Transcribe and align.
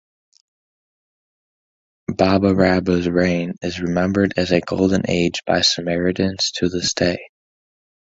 Baba 2.07 2.55
Rabba's 2.55 3.07
reign 3.07 3.53
is 3.61 3.79
remembered 3.79 4.33
as 4.35 4.51
a 4.51 4.59
golden 4.59 5.07
age 5.07 5.43
by 5.45 5.61
Samaritans 5.61 6.49
to 6.55 6.69
this 6.69 6.95
day. 6.95 7.19